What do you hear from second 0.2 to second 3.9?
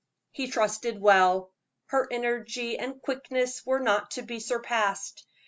He trusted well. Her energy and quickness were